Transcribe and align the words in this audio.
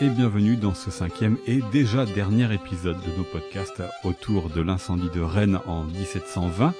et 0.00 0.08
bienvenue 0.08 0.56
dans 0.56 0.72
ce 0.72 0.90
cinquième 0.90 1.36
et 1.46 1.60
déjà 1.70 2.06
dernier 2.06 2.50
épisode 2.54 2.96
de 2.96 3.18
nos 3.18 3.24
podcasts 3.24 3.82
autour 4.02 4.48
de 4.48 4.62
l'incendie 4.62 5.10
de 5.14 5.20
Rennes 5.20 5.60
en 5.66 5.84
1720, 5.84 6.72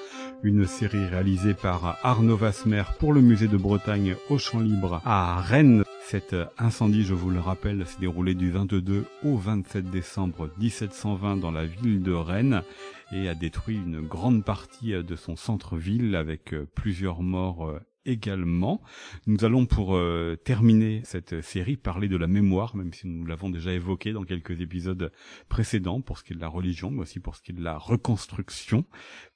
une 0.42 0.66
série 0.66 1.04
réalisée 1.04 1.52
par 1.52 1.98
Arnaud 2.02 2.38
Vasmer 2.38 2.84
pour 2.98 3.12
le 3.12 3.20
musée 3.20 3.48
de 3.48 3.58
Bretagne 3.58 4.16
au 4.30 4.38
Champ 4.38 4.60
Libre 4.60 5.02
à 5.04 5.42
Rennes. 5.42 5.84
Cet 6.06 6.34
incendie, 6.56 7.04
je 7.04 7.12
vous 7.12 7.28
le 7.28 7.40
rappelle, 7.40 7.84
s'est 7.86 8.00
déroulé 8.00 8.34
du 8.34 8.50
22 8.50 9.04
au 9.24 9.36
27 9.36 9.90
décembre 9.90 10.48
1720 10.58 11.36
dans 11.36 11.50
la 11.50 11.66
ville 11.66 12.02
de 12.02 12.12
Rennes 12.12 12.62
et 13.12 13.28
a 13.28 13.34
détruit 13.34 13.76
une 13.76 14.00
grande 14.00 14.42
partie 14.42 14.92
de 14.92 15.16
son 15.16 15.36
centre-ville 15.36 16.16
avec 16.16 16.54
plusieurs 16.74 17.20
morts 17.20 17.78
également. 18.06 18.82
Nous 19.26 19.44
allons 19.44 19.66
pour 19.66 19.96
euh, 19.96 20.36
terminer 20.36 21.02
cette 21.04 21.40
série 21.40 21.76
parler 21.76 22.08
de 22.08 22.16
la 22.16 22.26
mémoire, 22.26 22.76
même 22.76 22.92
si 22.92 23.06
nous 23.06 23.26
l'avons 23.26 23.50
déjà 23.50 23.72
évoqué 23.72 24.12
dans 24.12 24.24
quelques 24.24 24.60
épisodes 24.60 25.12
précédents 25.48 26.00
pour 26.00 26.18
ce 26.18 26.24
qui 26.24 26.32
est 26.32 26.36
de 26.36 26.40
la 26.40 26.48
religion, 26.48 26.90
mais 26.90 27.02
aussi 27.02 27.20
pour 27.20 27.36
ce 27.36 27.42
qui 27.42 27.52
est 27.52 27.54
de 27.54 27.62
la 27.62 27.78
reconstruction. 27.78 28.84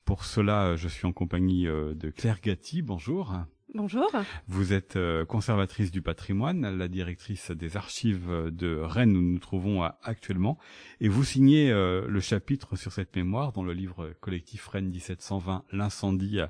Pour 0.04 0.24
cela, 0.24 0.76
je 0.76 0.88
suis 0.88 1.06
en 1.06 1.12
compagnie 1.12 1.66
euh, 1.66 1.94
de 1.94 2.10
Claire 2.10 2.40
Gatti. 2.40 2.82
Bonjour. 2.82 3.34
Bonjour. 3.74 4.10
Vous 4.46 4.72
êtes 4.72 4.96
euh, 4.96 5.24
conservatrice 5.24 5.90
du 5.90 6.00
patrimoine, 6.02 6.76
la 6.76 6.88
directrice 6.88 7.50
des 7.50 7.76
archives 7.76 8.50
de 8.50 8.76
Rennes 8.76 9.16
où 9.16 9.20
nous 9.20 9.32
nous 9.32 9.38
trouvons 9.38 9.82
actuellement, 10.02 10.58
et 11.00 11.08
vous 11.08 11.24
signez 11.24 11.70
le 11.70 12.20
chapitre 12.20 12.76
sur 12.76 12.92
cette 12.92 13.14
mémoire 13.14 13.52
dans 13.52 13.62
le 13.62 13.72
livre 13.72 14.14
collectif 14.20 14.66
Rennes 14.68 14.88
1720, 14.88 15.64
l'incendie 15.72 16.40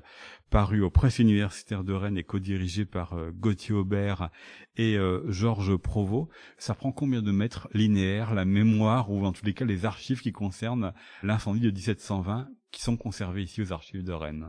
paru 0.49 0.81
aux 0.81 0.89
presses 0.89 1.19
universitaires 1.19 1.83
de 1.83 1.93
Rennes 1.93 2.17
et 2.17 2.23
co-dirigé 2.23 2.85
par 2.85 3.13
euh, 3.13 3.31
Gauthier 3.31 3.75
Aubert 3.75 4.29
et 4.77 4.97
euh, 4.97 5.31
Georges 5.31 5.77
Provost. 5.77 6.29
Ça 6.57 6.73
prend 6.73 6.91
combien 6.91 7.21
de 7.21 7.31
mètres 7.31 7.67
linéaires 7.73 8.33
la 8.33 8.45
mémoire 8.45 9.11
ou 9.11 9.25
en 9.25 9.31
tous 9.31 9.45
les 9.45 9.53
cas 9.53 9.65
les 9.65 9.85
archives 9.85 10.21
qui 10.21 10.31
concernent 10.31 10.93
l'incendie 11.23 11.61
de 11.61 11.71
1720 11.71 12.49
qui 12.71 12.81
sont 12.81 12.97
conservées 12.97 13.43
ici 13.43 13.61
aux 13.61 13.73
archives 13.73 14.03
de 14.03 14.13
Rennes? 14.13 14.47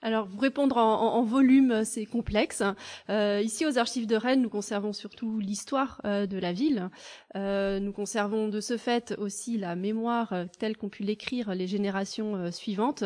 Alors, 0.00 0.26
vous 0.26 0.38
répondre 0.38 0.76
en, 0.76 1.22
volume, 1.24 1.84
c'est 1.84 2.06
complexe. 2.06 2.62
Euh, 3.10 3.40
ici, 3.42 3.66
aux 3.66 3.78
archives 3.78 4.06
de 4.06 4.14
Rennes, 4.14 4.42
nous 4.42 4.48
conservons 4.48 4.92
surtout 4.92 5.40
l'histoire 5.40 6.00
euh, 6.04 6.26
de 6.26 6.38
la 6.38 6.52
ville. 6.52 6.88
Euh, 7.34 7.80
nous 7.80 7.92
conservons 7.92 8.46
de 8.46 8.60
ce 8.60 8.76
fait 8.76 9.16
aussi 9.18 9.58
la 9.58 9.74
mémoire 9.74 10.32
telle 10.60 10.76
qu'ont 10.76 10.88
pu 10.88 11.02
l'écrire 11.02 11.52
les 11.52 11.66
générations 11.66 12.52
suivantes. 12.52 13.02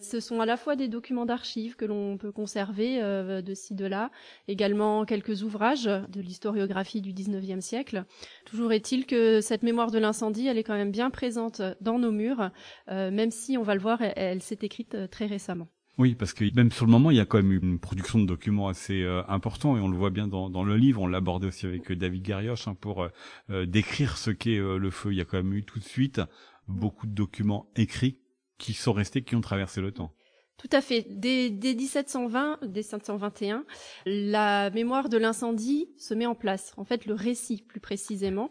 Ce 0.00 0.18
sont 0.18 0.40
à 0.40 0.46
la 0.46 0.56
fois 0.56 0.76
des 0.76 0.88
documents 0.88 1.26
d'archives 1.26 1.76
que 1.76 1.84
l'on 1.84 2.16
peut 2.16 2.32
conserver 2.32 3.00
de 3.00 3.54
ci, 3.54 3.74
de 3.74 3.84
là, 3.84 4.10
également 4.48 5.04
quelques 5.04 5.42
ouvrages 5.42 5.84
de 5.84 6.20
l'historiographie 6.22 7.02
du 7.02 7.12
XIXe 7.12 7.62
siècle. 7.62 8.04
Toujours 8.46 8.72
est-il 8.72 9.04
que 9.04 9.42
cette 9.42 9.62
mémoire 9.62 9.90
de 9.90 9.98
l'incendie, 9.98 10.46
elle 10.46 10.56
est 10.56 10.64
quand 10.64 10.74
même 10.74 10.90
bien 10.90 11.10
présente 11.10 11.60
dans 11.82 11.98
nos 11.98 12.12
murs, 12.12 12.50
même 12.88 13.30
si, 13.30 13.58
on 13.58 13.62
va 13.62 13.74
le 13.74 13.80
voir, 13.80 13.98
elle 14.00 14.40
s'est 14.40 14.58
écrite 14.62 15.10
très 15.10 15.26
récemment. 15.26 15.68
Oui, 16.00 16.14
parce 16.14 16.32
que 16.32 16.46
même 16.54 16.72
sur 16.72 16.86
le 16.86 16.92
moment, 16.92 17.10
il 17.10 17.18
y 17.18 17.20
a 17.20 17.26
quand 17.26 17.36
même 17.36 17.52
une 17.52 17.78
production 17.78 18.18
de 18.18 18.24
documents 18.24 18.68
assez 18.68 19.02
euh, 19.02 19.22
important 19.28 19.76
et 19.76 19.80
on 19.80 19.88
le 19.88 19.98
voit 19.98 20.08
bien 20.08 20.28
dans, 20.28 20.64
le 20.64 20.76
livre. 20.78 21.02
On 21.02 21.06
l'abordait 21.06 21.48
aussi 21.48 21.66
avec 21.66 21.90
euh, 21.90 21.94
David 21.94 22.22
Garioche 22.22 22.68
hein, 22.68 22.74
pour 22.74 23.02
euh, 23.02 23.08
euh, 23.50 23.66
décrire 23.66 24.16
ce 24.16 24.30
qu'est 24.30 24.56
le 24.56 24.90
feu. 24.90 25.12
Il 25.12 25.18
y 25.18 25.20
a 25.20 25.26
quand 25.26 25.36
même 25.36 25.52
eu 25.52 25.62
tout 25.62 25.78
de 25.78 25.84
suite 25.84 26.22
beaucoup 26.68 27.06
de 27.06 27.12
documents 27.12 27.70
écrits 27.76 28.18
qui 28.56 28.72
sont 28.72 28.94
restés, 28.94 29.20
qui 29.20 29.36
ont 29.36 29.42
traversé 29.42 29.82
le 29.82 29.92
temps. 29.92 30.14
Tout 30.56 30.70
à 30.72 30.80
fait. 30.80 31.04
Dès, 31.10 31.50
dès 31.50 31.74
1720, 31.74 32.60
dès 32.62 32.80
1721, 32.80 33.66
la 34.06 34.70
mémoire 34.70 35.10
de 35.10 35.18
l'incendie 35.18 35.90
se 35.98 36.14
met 36.14 36.24
en 36.24 36.34
place. 36.34 36.72
En 36.78 36.84
fait, 36.84 37.04
le 37.04 37.12
récit, 37.12 37.62
plus 37.68 37.80
précisément. 37.80 38.50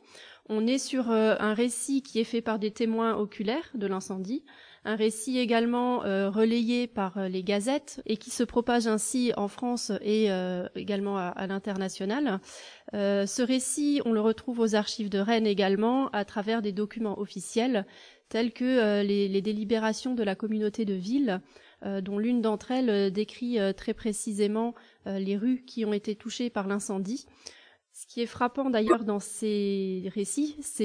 On 0.49 0.67
est 0.67 0.77
sur 0.77 1.09
un 1.09 1.53
récit 1.55 2.03
qui 2.03 2.19
est 2.19 2.23
fait 2.23 2.41
par 2.41 2.59
des 2.59 2.69
témoins 2.69 3.15
oculaires 3.15 3.69
de 3.73 3.87
l'incendie, 3.87 4.43
un 4.85 4.95
récit 4.95 5.37
également 5.37 6.03
euh, 6.03 6.29
relayé 6.29 6.87
par 6.87 7.17
euh, 7.17 7.27
les 7.27 7.43
gazettes 7.43 8.01
et 8.05 8.17
qui 8.17 8.29
se 8.29 8.43
propage 8.43 8.87
ainsi 8.87 9.33
en 9.35 9.47
France 9.47 9.91
et 10.01 10.31
euh, 10.31 10.67
également 10.75 11.17
à, 11.17 11.47
l'international. 11.47 12.39
Ce 12.93 13.41
récit, 13.41 14.01
on 14.05 14.11
le 14.11 14.21
retrouve 14.21 14.59
aux 14.59 14.75
archives 14.75 15.09
de 15.09 15.19
Rennes 15.19 15.45
également 15.45 16.09
à 16.09 16.25
travers 16.25 16.61
des 16.61 16.71
documents 16.71 17.19
officiels 17.19 17.85
tels 18.29 18.51
que 18.51 19.01
les, 19.03 19.27
les, 19.27 19.41
délibérations 19.41 20.15
de 20.15 20.23
la 20.23 20.35
communauté 20.35 20.85
de 20.85 20.93
ville, 20.93 21.41
dont 21.83 22.17
l'une 22.17 22.41
d'entre 22.41 22.71
elles 22.71 23.11
décrit 23.11 23.59
très 23.75 23.93
précisément 23.93 24.73
les 25.05 25.37
rues 25.37 25.63
qui 25.65 25.85
ont 25.85 25.93
été 25.93 26.15
touchées 26.15 26.49
par 26.49 26.67
l'incendie. 26.67 27.27
Ce 27.99 28.07
qui 28.07 28.21
est 28.21 28.27
frappant 28.27 28.69
d'ailleurs 28.69 29.03
dans 29.03 29.19
ces 29.19 30.09
récits, 30.15 30.55
c'est 30.61 30.77